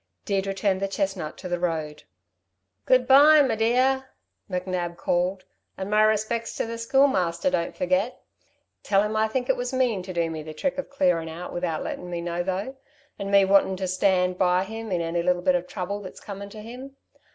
[0.25, 2.05] Deirdre turned the chestnut to the road.
[2.87, 4.09] "Good bye, me dear,"
[4.49, 5.45] McNab called.
[5.77, 8.19] "And my respects to the Schoolmaster, don't forget!
[8.81, 11.53] Tell him I think it was mean to do me the trick of clearin' out
[11.53, 12.77] without lettin' me know though,
[13.19, 16.49] 'n me wantin' to stand by him in any little bit of trouble that's comin'
[16.49, 16.95] to him.